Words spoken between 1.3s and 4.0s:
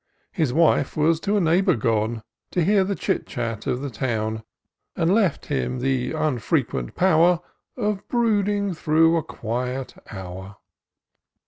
a neighbour gone, To hear the chit chat of the